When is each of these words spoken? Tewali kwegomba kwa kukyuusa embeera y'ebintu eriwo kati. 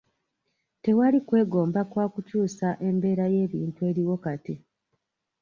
Tewali 0.83 1.19
kwegomba 1.27 1.81
kwa 1.91 2.05
kukyuusa 2.13 2.67
embeera 2.87 3.25
y'ebintu 3.35 3.79
eriwo 3.89 4.15
kati. 4.23 4.55